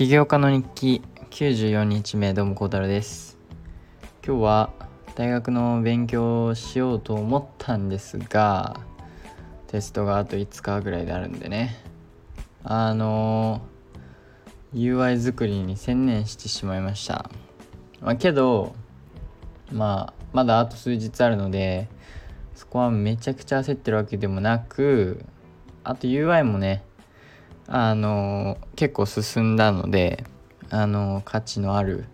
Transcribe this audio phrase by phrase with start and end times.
[0.00, 3.36] 起業家の日記94日目どうも孝太郎です。
[4.26, 4.70] 今日は
[5.14, 8.80] 大学の勉強をしようと思ったんですが
[9.66, 11.76] テストがあと5日ぐらいであるんでね。
[12.64, 13.60] あの
[14.72, 17.28] UI 作りに専念してしまいました。
[18.00, 18.74] まあけど
[19.70, 21.88] まあまだあと数日あるので
[22.54, 25.26] そこはめちゃくちゃ焦ってるわけでもなく
[25.84, 26.84] あと UI もね
[27.72, 30.24] あの結構進んだので
[30.70, 32.04] あの価値のある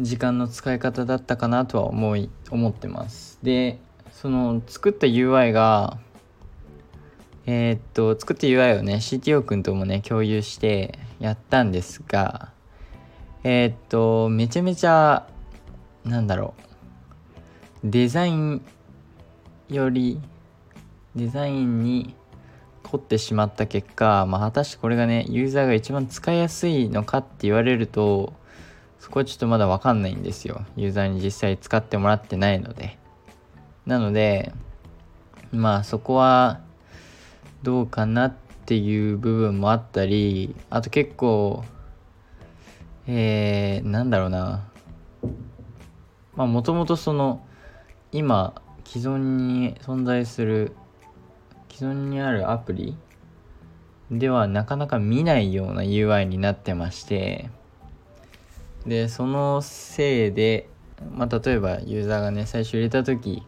[0.00, 3.38] 時間の使い方だったかなとは思い思ってます。
[3.44, 3.78] で
[4.10, 5.98] その作った UI が
[7.46, 12.50] えー、っと作った UI をね CTO 君ともね共有してやったんですが
[13.44, 15.28] えー、っとめちゃめちゃ
[16.04, 16.54] なんだろ
[17.84, 18.64] うデザイン
[19.68, 20.20] より
[21.14, 22.16] デザインに
[22.84, 28.32] 凝ってしまった結果、まあ、果たしてこれがねユーザーが一番使いやすいのかって言われると
[29.00, 30.64] そこはちょっとまだ分かんないんですよ。
[30.76, 32.98] ユーザーに実際使ってもらってないので。
[33.86, 34.52] なので
[35.52, 36.60] まあそこは
[37.62, 41.64] どうかなっていう部分もあったりあと結構
[43.06, 44.64] えー、なんだろうな。
[46.34, 47.46] まあもともとその
[48.10, 50.74] 今既存に存在する
[51.74, 52.96] 既存にあるアプリ
[54.08, 57.50] ではなかなか見ないような UI になってまして
[58.86, 60.68] でそのせいで、
[61.16, 63.42] まあ、例えばユーザーがね最初入れた時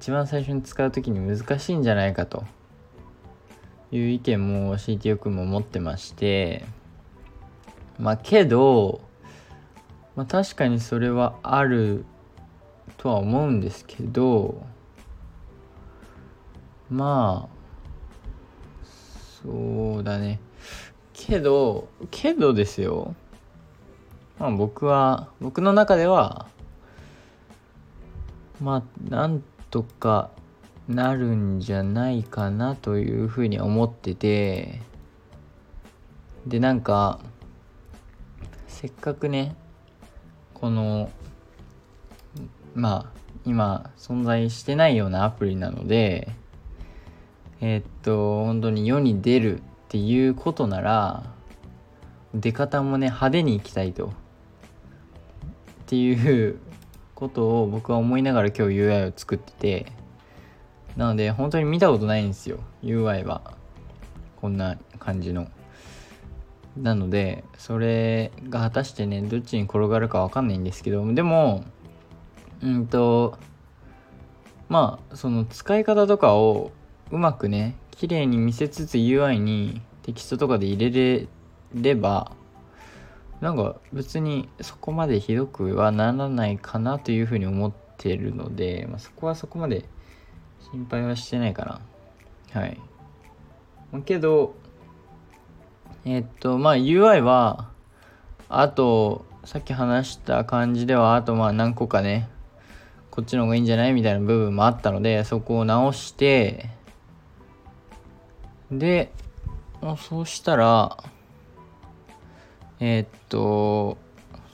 [0.00, 2.44] 一番最初に使う時に難しいんじゃないかと
[3.92, 6.64] いう意見も CTO 君も持ってまして
[7.96, 9.02] まあけど、
[10.16, 12.04] まあ、確かにそれはある
[12.96, 14.66] とは思うんですけど
[16.90, 17.56] まあ
[19.42, 20.40] そうだね。
[21.12, 23.14] けどけどですよ。
[24.38, 26.46] まあ僕は僕の中では
[28.60, 30.30] まあなんとか
[30.88, 34.80] なるんじゃないかなというふうに思ってて
[36.46, 37.18] でなんか
[38.68, 39.56] せっかくね
[40.54, 41.10] この
[42.74, 46.28] まあ今存在してないようなアプリなので
[47.60, 51.24] えー、っと本当に世に出るっていうことなら
[52.34, 54.06] 出方もね派手に行きたいと。
[54.06, 56.58] っていう
[57.14, 59.92] ことを僕は思いながら今日 UI を作ってて。
[60.96, 63.54] なので本当に見たことないんですよ UI は。
[64.40, 65.48] こんな感じの。
[66.76, 71.64] なのでそれが果たしてねどっちに転がるか分かんないんですけどでも
[72.62, 73.38] うんと
[74.68, 76.72] まあその使い方とかを
[77.10, 81.28] うまくね綺麗に見せつつ UI にテキストとかで入れれ
[81.74, 82.32] れば
[83.40, 89.84] なんか別にそこまでひどくはならないかなというふうに思ってるので、まあ、そこはそこまで
[90.72, 91.80] 心配はしてないか
[92.54, 92.60] な。
[92.60, 92.80] はい。
[94.04, 94.54] けど
[96.04, 97.68] え、っとまあ UI は
[98.48, 102.28] あとさっき話した感じではあとまあ何個かね
[103.10, 103.92] こっちの方がいいんじゃない？
[103.92, 106.70] みたいな部分もあったのでそこを直して
[108.70, 109.12] で
[109.98, 110.96] そうしたら
[112.80, 113.98] えー、っと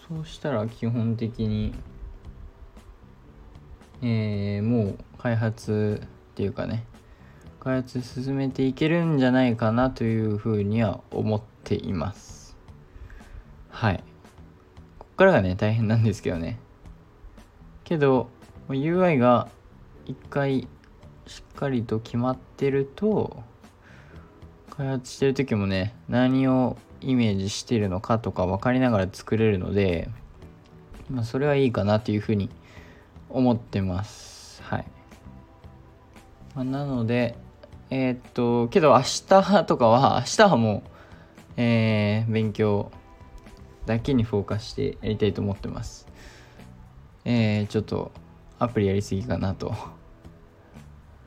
[0.09, 1.73] そうしたら基本的に
[4.03, 6.85] えー、もう開発っていうかね
[7.61, 12.57] 開発進めていけるんじゃないかなというふうには思っています。
[13.71, 14.03] はい。
[14.99, 16.59] こっからがね大変なんですけどね。
[17.85, 18.31] けど
[18.69, 19.49] UI が
[20.07, 20.67] 一回
[21.29, 23.45] しっかりと決まってると
[24.75, 30.09] 開発してる時もね何をイメージしてるのかとか分かりながら作れるので、
[31.11, 32.49] まあ、それはいいかなというふうに
[33.29, 34.63] 思ってます。
[34.63, 34.87] はい、
[36.55, 37.37] まあ、なので
[37.91, 40.91] えー、っとけど明日とかは明日はもう
[41.59, 42.91] えー、勉強
[43.85, 46.07] だけにフォーカスしてやりたいと思ってます。
[47.27, 48.11] えー、ちょっと
[48.59, 49.75] アプリやりすぎかなと。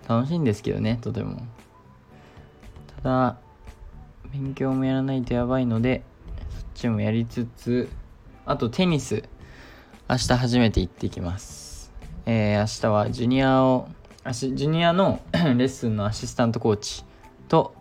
[0.07, 1.44] 楽しいんですけどねとても。
[3.05, 3.37] だ
[4.31, 6.03] 勉強もやらないとやばいので
[6.49, 7.89] そっちもやりつつ
[8.45, 9.23] あとテニス
[10.09, 11.91] 明日初めて行ってきます。
[12.25, 13.87] えー、明日はジュニアを
[14.31, 17.03] ジュニアの レッスンのアシスタントコーチ
[17.47, 17.75] と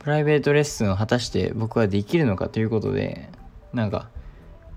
[0.00, 3.30] プライベートレッスンを果たして僕はできるのかということで
[3.72, 4.10] なんか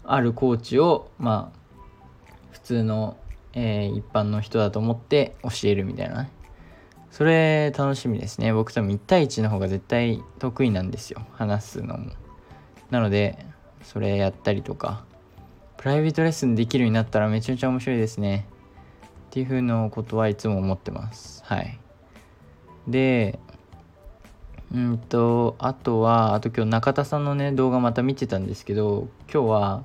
[0.03, 1.59] あるコーチをまあ
[2.51, 3.17] 普通の
[3.53, 6.31] えー、一般の人だと思って教えるみたいなね。
[7.13, 8.53] それ楽しみですね。
[8.53, 11.21] 僕多分1対1の方が絶対得意なんですよ。
[11.33, 12.09] 話すのも。
[12.89, 13.37] なので
[13.83, 15.05] それやったりとか
[15.77, 18.47] プライベートレッスンできるようになったらめちゃめちゃ面白いですね。
[19.27, 21.43] っていうふうなことはいつも思ってます。
[21.45, 21.79] はい。
[22.87, 23.37] で
[24.73, 29.83] うんとあとはあと今日中田さんのね動画また見てたんですけど今日は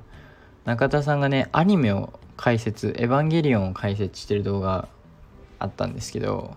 [0.65, 4.89] 中田さんがねアニメを解説「エヴァンゲリオン」を解説してる動画
[5.59, 6.57] あったんですけど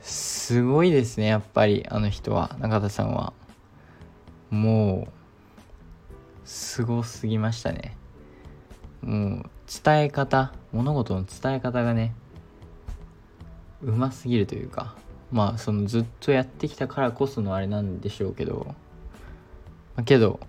[0.00, 3.32] すごいですねやっぱりあの人は中田さんは。
[4.50, 7.96] もうすごすぎましたね。
[9.02, 9.50] もう
[9.84, 12.14] 伝え方物事の伝え方がね
[13.82, 14.96] うますぎるというか。
[15.30, 18.74] まあそのずっとやってきたからこそのあれなんでしょうけど。
[20.06, 20.40] けど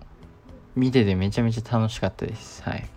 [0.74, 2.62] 見ててめちゃめちゃ楽しかったです。
[2.62, 2.88] はい。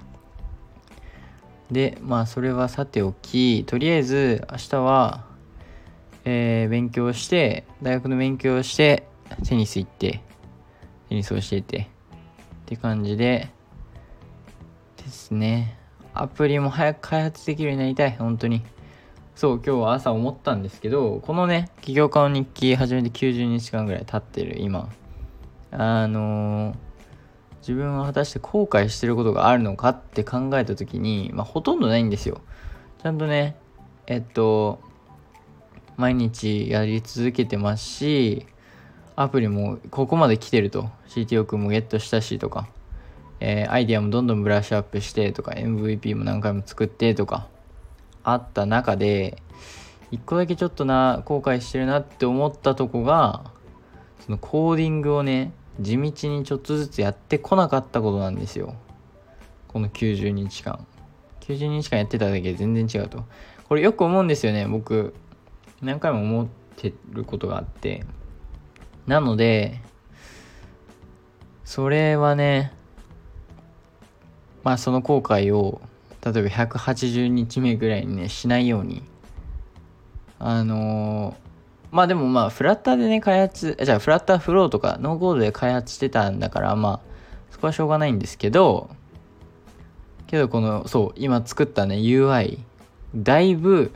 [1.72, 5.26] でまあそれはさておきとりあえず明日は
[6.26, 9.08] えー、勉強して大学の勉強をして
[9.48, 10.22] テニス行って
[11.10, 11.86] テニスを教えてっ
[12.66, 13.50] て感じで
[14.98, 15.78] ですね。
[16.16, 18.64] アプリも早く開発できるようになりたい本当に。
[19.36, 24.90] そう今日は朝思ったんですけどこのね起業家の日記始めて90日間ぐらい経ってる今。
[25.72, 26.76] あのー、
[27.62, 32.42] 自分は果たして後悔してることがあるのかって考えた時にまあほとんどないんですよ。
[33.02, 33.56] ちゃんとね
[34.06, 34.80] えっと
[35.98, 38.46] 毎日やり続けてますし
[39.16, 42.68] アプリもここまで来てると CTO 君もゲットしたしとか、
[43.40, 47.48] えー、アイディアもどんどんブラッシュアップしてとか MVP も何回も作ってとか
[48.24, 49.42] あった中で
[50.12, 53.44] 一個だけちょっとな後悔してるなって思ったとこが
[54.26, 58.76] そのコーディングをね地道にちょっとずつやってこなかったことなんですよ。
[59.68, 60.86] この90日間。
[61.42, 63.26] 90日間やってただけで全然違うと。
[63.68, 65.16] これよく思うんですよね僕。
[65.84, 68.06] 何回も思ってることがあって
[69.06, 69.82] なので
[71.66, 72.74] それはね
[74.64, 75.82] まあその後悔を
[76.24, 79.04] 例えば180日目ぐらいにねしないように
[80.40, 87.00] あのー、まあでもまあフラッターでね開発じゃあフラッターフローとかノーコードで開発してたんだからまあ
[87.52, 88.90] そこはしょうがないんですけど
[90.28, 92.60] けどこのそう今作ったね UI
[93.16, 93.92] だいぶ、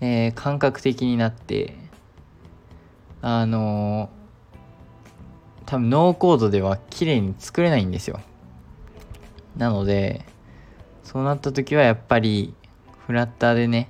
[0.00, 1.74] えー、感覚的になって
[3.20, 8.20] あのー、多分ノーコードでは綺麗に作れないんですよ。
[9.56, 10.24] なので
[11.02, 12.54] そうなった時はやっぱり
[13.06, 13.88] フラッターでね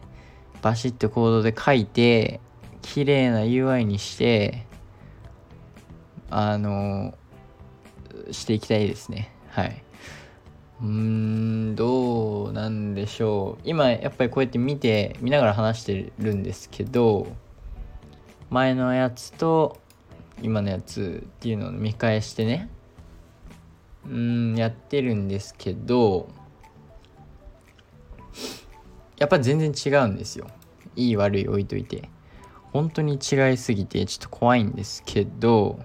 [0.63, 2.41] バシッとコードで書いて
[2.81, 4.67] 綺麗な UI にして
[6.31, 7.15] あの
[8.31, 9.33] していきたいですね。
[9.51, 9.83] はい。
[10.81, 13.63] うーんどうなんでしょう。
[13.65, 17.27] 今やっぱりこうやって見て見ながら話してるんですけど
[18.51, 19.79] 前のやつと
[20.43, 22.71] 今のやつっていうのを見返してね
[24.07, 26.29] うんやってるんですけど
[29.19, 30.47] やっぱ全然違うんですよ。
[30.95, 32.09] いい悪い置いといて。
[32.73, 35.81] 本当に違いすぎてちょっと怖いんですけど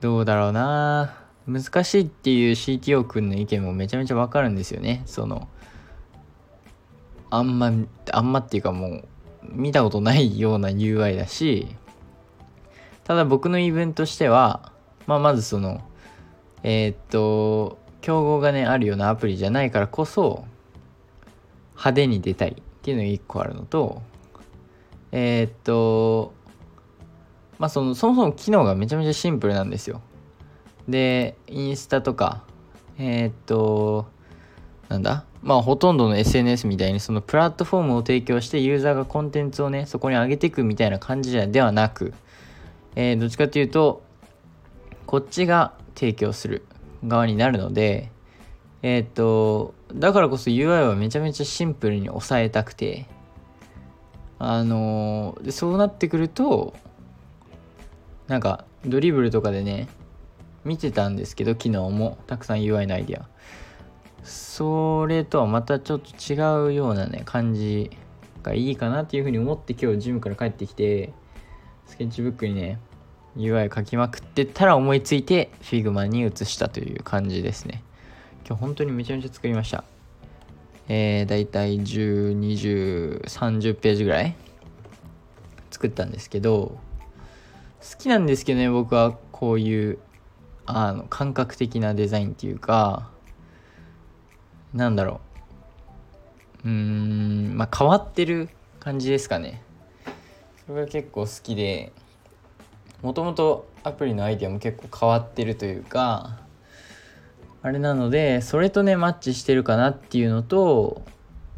[0.00, 1.19] どうだろうな。
[1.50, 5.02] 難しいっていう CTO 君の意見もめちゃめちゃわかるんですよね。
[5.06, 5.48] その
[7.30, 7.72] あんま
[8.12, 9.04] あんまっていうかもう
[9.42, 11.76] 見たことないような UI だし
[13.04, 14.72] ただ僕の言い分としては
[15.06, 15.80] まあまずその
[16.62, 20.44] えー、っと競合がねあるようなアプリじゃないからこそ
[21.70, 24.02] 派手に出たいっていうのが1個あるのと
[25.12, 26.34] えー、っと
[27.58, 30.00] まあそのそもそも機能がめちゃめちゃシンプルなんですよ。
[30.90, 32.42] でインスタとか
[32.98, 34.06] えー、っと
[34.88, 35.24] なんだ？
[35.42, 42.12] まあほとんどの SNS みたいにそのプラットフォームを提供してユーザーがコンテンツをねそこに上げていくみたいな感じではなく、
[42.96, 44.02] えー、どっちかっていうと
[45.06, 46.64] こっちが提供する
[47.06, 48.10] 側になるので
[48.82, 53.06] えっ、とだからこそ UI はめちゃめちゃシンプルに抑えたくて
[54.38, 56.74] あのー、でそうなってくると
[58.26, 59.88] なんかドリブルとかでね
[60.64, 62.18] 見てたんですけど昨日も。
[62.26, 63.28] たくさん UI のアイディア
[64.22, 66.36] それとはまたちょっと違
[66.66, 67.90] うようなね感じ
[68.42, 71.12] がいいかなっていうふうに思って今日ジムから帰ってきて
[71.86, 72.78] スケッチブックにね
[73.36, 77.82] UI 書きまくってたら思いついて Figma に移したという感じですね。
[78.46, 79.84] 今日本当にめちゃめちゃ作りました。
[80.88, 84.34] えー、だいたい10、20、30ページぐらい
[85.70, 86.80] 作ったんですけど
[87.80, 89.98] 好きなんですけどね僕はこういう
[90.66, 93.10] あの感覚的なデザインっていうか
[94.72, 95.20] なんだろ
[96.64, 96.68] う。
[96.68, 98.48] うんまあ変わってる
[98.78, 99.62] 感じですかね。
[100.66, 101.92] それが結構好きで
[103.02, 106.38] もともとアプリのアイデアも結構変わってるというか
[107.62, 111.02] あれなのでそれとねマッチしてるかなっていうのと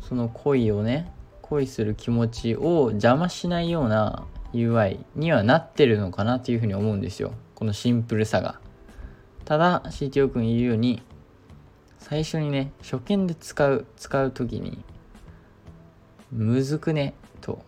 [0.00, 7.32] その恋をね恋する気持ちを邪魔しないような UI にはなってるのかなというふうに思うんですよ。
[7.54, 8.58] このシンプルさが。
[9.44, 11.02] ただ CTO 君言うように
[11.98, 14.84] 最初にね初見で使う使う時に
[16.30, 17.62] むずくねと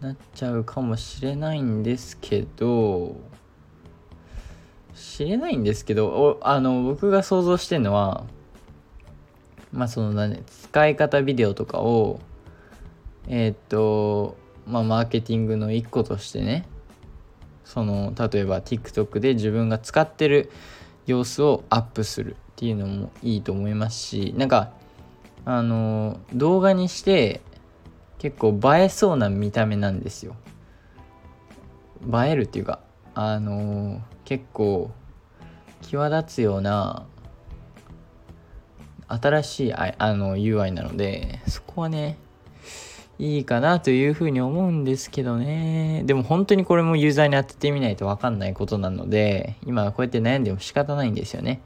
[0.00, 3.16] なっちゃうかもしれないんですけど
[4.94, 8.24] 知れないんですけどあの僕が想像してるのは
[9.72, 12.20] まあそのね使い方ビデオとかを
[13.28, 16.66] えー、っとまあマーケティングの一個としてね
[17.72, 20.50] その例えば TikTok で自分が使ってる
[21.06, 24.72] 様子をアップするっていうのもいいと思いますしなんか
[25.44, 27.40] あの動画にして
[28.18, 30.34] 結構映えそうな見た目なんですよ。
[32.12, 32.80] 映えるっていうか
[33.14, 34.90] あの結構
[35.82, 37.06] 際立つような
[39.06, 42.18] 新しいあの UI なのでそこはね
[43.20, 46.02] いいかなというふうに思うんですけどね。
[46.06, 51.60] でも本当にこれもユーザーに当ててみないと分かんないことなので今こうやって悩んでも仕方ないんですよね。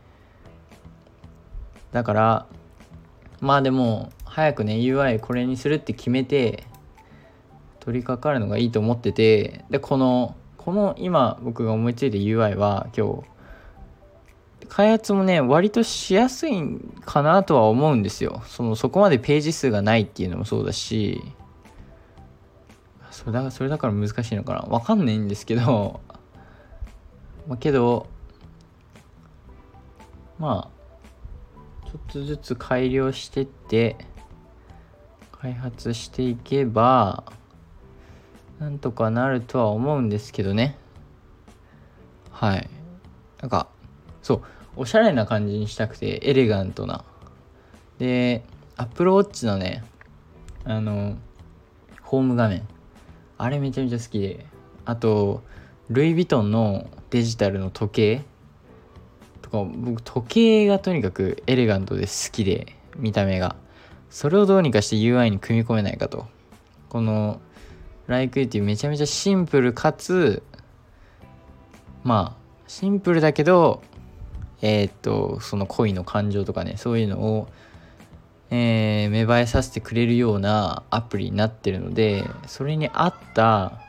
[1.93, 2.47] だから
[3.41, 6.65] まあでも早くね UI これにするって決めて
[7.79, 16.61] 取り掛かるのがいいと思っててでこのこの今僕が思いついた UI は今日開発もね割としやすい
[17.05, 18.43] かなとは思うんですよ。
[18.49, 21.23] そのそこまでページ数がないっていうのもそうだし
[23.14, 24.61] それだそれだから難しいのかな。
[24.62, 26.00] わかんないんですけど
[27.47, 28.09] まあけど
[30.40, 33.97] まあちょっとずつ改良してって
[35.30, 37.23] 開発していけば
[38.59, 40.76] なんとかなるとは思うんですけどね。
[42.33, 42.68] はい。
[43.40, 43.68] なんか
[44.23, 44.42] そう
[44.75, 47.04] おしゃれな感じにしたくてエレガントな。
[47.99, 48.44] で
[48.76, 49.85] アップルウォッチのね
[50.64, 51.16] あの
[52.02, 52.74] ホーム画面。
[53.38, 54.47] あれめちゃめちゃ好きで。
[54.85, 55.43] あと
[55.91, 58.23] ルイ・ヴィトンのデジタルの時計
[59.43, 63.57] とか僕時計がとにかくエレガントで好きで見た目が。
[64.11, 66.26] それをどうにかして UI に組み込めないかと。
[66.88, 67.41] この
[68.07, 70.43] Like You っていうめちゃめちゃシンプルかつ
[72.05, 73.83] まあシンプルだけど
[74.62, 77.49] えー、っとその恋の感情とかねそういうのを、
[78.57, 83.81] えー、芽生えさせてくれるようなアプリになってるのでそれに合った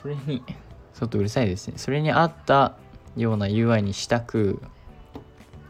[0.00, 0.44] それに
[0.94, 1.74] ちょっとうるさいですね。
[1.76, 2.76] それに合った
[3.16, 4.62] ような UI にしたく、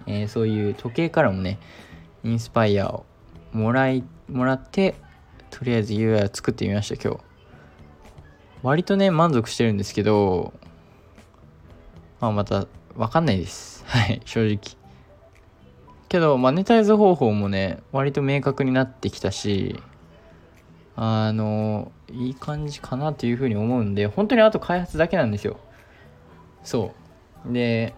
[0.07, 1.59] えー、そういう時計からもね
[2.23, 3.07] インスパイアを
[3.53, 4.95] もらいもらって
[5.49, 7.25] とりあえず UI を作ってみました今日。
[8.63, 10.53] 割とね満足してるんですけど
[12.21, 13.83] まあまた分かんないです。
[13.87, 14.82] はい正直。
[16.13, 19.81] けどマネタイズ方法もね割と明確になってきたし
[20.95, 25.59] あのいい感じかなというふうに思うんで本当にあと開発だけなんですよ。
[26.65, 26.93] そ
[27.49, 27.53] う。
[27.55, 27.95] で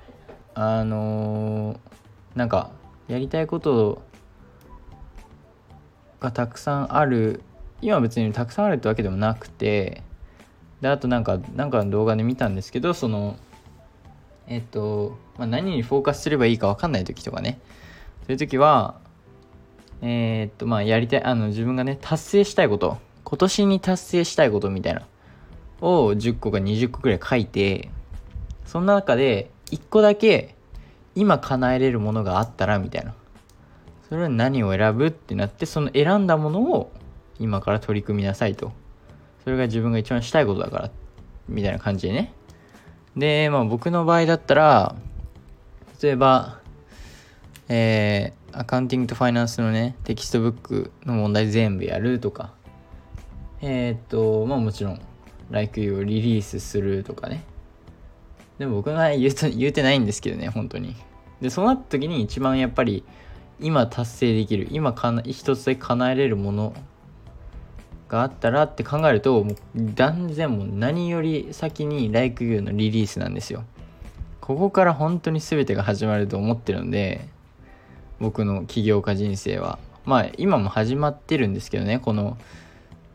[0.55, 1.81] あの
[2.37, 2.71] なんか
[3.09, 4.01] やりたいこと
[6.21, 7.43] がたくさんある
[7.83, 10.05] 今別にたくさんあるってわけでもなくて
[10.81, 13.37] であとなんかなんかの動画で見たんですけどその
[14.47, 17.59] えっと、まあ、何にフォーカスすればいいか分かんない時とかね。
[18.27, 19.01] そういう時は
[20.03, 25.07] えー、っとまあやりたいあの自分がね達成したいこと今年に達成したいことみたいな
[25.81, 27.91] を10個か20個くらい書いて
[28.65, 30.55] その中で1個だけ
[31.15, 33.15] 今叶えれるものがあったらみたいな。
[34.09, 36.93] それは何を選ぶってなってその選んだものを
[37.39, 38.73] 今から取り組みなさいと。
[39.43, 40.91] それが自分が一番したいことだから
[41.49, 42.33] みたいな感じでね。
[43.17, 44.95] でまあ僕の場合だったら
[46.03, 46.61] 例えば
[47.69, 52.53] えー、アカウンティングとファイナンスのねテキストブックの問題全部やるとか。
[53.63, 55.01] えー、っとまあもちろん
[55.51, 57.45] Like You をリリースするとかね。
[58.59, 60.95] でも僕が言うと言うてないんですけどね本当に。
[61.41, 63.05] でそうなった時に一番やっぱり
[63.61, 66.75] 今達成できる今かな一つで叶えれるもの
[68.09, 73.65] があったらって考えるともう断然もう何より先に Like You のリリースなんですよ。
[74.41, 77.27] ここから本当に全てが始まると思ってるので
[78.21, 79.79] 僕の起業家人生は。
[80.05, 82.37] まあ今も始まってるんですけどねこの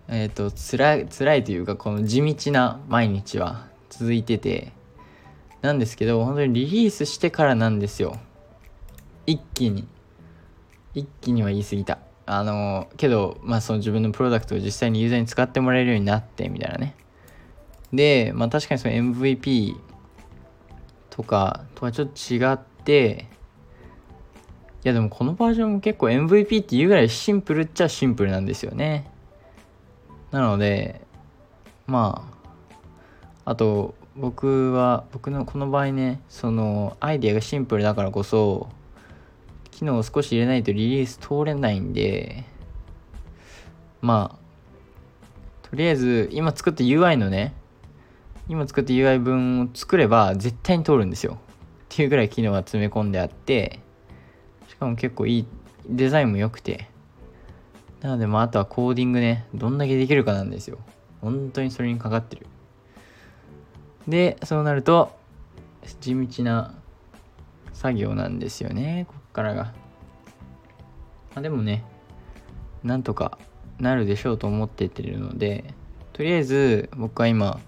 [0.08, 4.72] えっ、ー、と辛い辛いというかこの地道な毎日は続いてて。
[5.62, 8.18] なんですけど本当にリリースしてからなんですよ。
[9.26, 9.88] 一気に。
[10.94, 12.00] 一気には言い過ぎた。
[12.26, 16.96] あのけどまあその自分のプロダクトを実際にユーザーに使ってもらえるようになってみたいなね。
[17.92, 19.76] で、まあ確かにその MVP
[21.10, 23.28] とかとはちょっと違って、
[24.84, 29.10] いやでもこのバージョンも結構 MVP っていうぐらいシンプルっちゃシンプルなんですよね。
[30.32, 31.02] なので、
[31.86, 32.24] ま
[33.46, 38.70] あ、あと僕は、僕のこの場合ね、そのアイディアがシンプルだからこそ、
[39.72, 42.44] 機能を少し入れないとリリース通れないんで、
[44.02, 47.54] まあ、とりあえず今作った UI のね、
[48.50, 51.34] 今作った UI 文を作れば絶対に通るんですよ。
[51.36, 51.38] っ
[51.88, 53.80] ていうぐらい機能が詰め込んであって、
[54.80, 55.46] かも結構いい、
[55.88, 56.88] デザインも良くて。
[58.02, 60.78] なのでまああとはコーディングね、どんだけできるかなんですよ。
[61.22, 62.48] 本当にそれにかかってる。
[64.08, 65.18] で、そうなると、
[66.00, 66.74] 地道な
[67.74, 69.64] 作業なんですよね、こっからが。
[69.64, 71.84] まあ、でもね、
[72.84, 73.38] なんとか
[73.80, 75.74] なるでしょうと思っててるので、
[76.14, 77.60] とりあえず僕は今、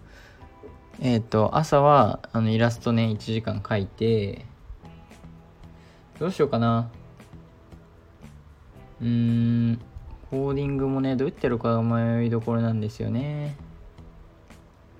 [1.01, 4.46] えっ、ー、と、朝はあのイラストね、1時間描いて、
[6.20, 6.89] どうしようかな。
[9.01, 9.81] うーん、
[10.29, 13.55] コーディングもね、どうやってやるかが迷いどころなんですよね。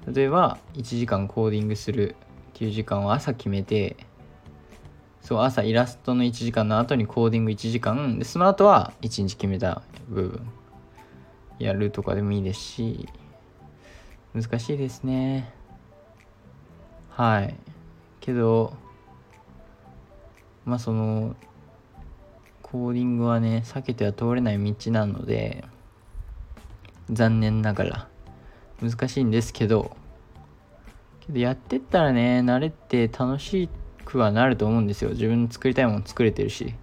[0.08, 2.16] 例えば、1時間コーディングする
[2.52, 3.98] っていう時間を朝決めて、
[5.22, 10.52] そう、朝イラストの1時間の後にコーディング1時間、で、その後は1日決めた部分
[11.60, 13.08] やるとかでもいいですし、
[14.34, 15.54] 難しいですね。
[17.10, 17.56] はい。
[18.20, 18.74] けど、
[20.66, 21.36] まあその、
[22.72, 25.66] コーディングはね、避けては通れない道なので、
[27.10, 28.08] 残念ながら
[28.82, 29.98] 難しいんですけど、
[31.20, 33.68] けどやってったらね、慣れて楽し
[34.06, 35.10] くはなると思うんですよ。
[35.10, 36.74] 自分の作りたいもの作れてるし、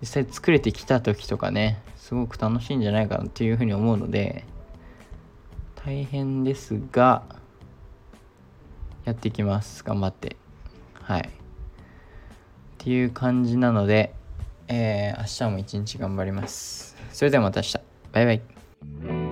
[0.00, 4.46] 実際作れてきた時とかね、すごく楽しいんじゃないかなっていうふうに思うので、
[5.74, 7.24] 大変ですが、
[9.04, 9.84] やっていきます。
[9.84, 10.36] 頑張って。
[10.94, 11.20] はい。
[11.20, 11.24] っ
[12.78, 14.14] ていう感じなので、
[14.68, 16.96] えー、明日も一日頑張ります。
[17.12, 17.80] それではまた明日。
[18.12, 19.25] バイバイ。